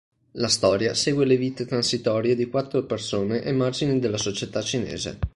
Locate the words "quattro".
2.49-2.81